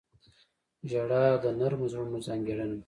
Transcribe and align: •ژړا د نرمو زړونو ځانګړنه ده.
•ژړا 0.89 1.23
د 1.43 1.45
نرمو 1.59 1.85
زړونو 1.91 2.17
ځانګړنه 2.27 2.75
ده. 2.77 2.79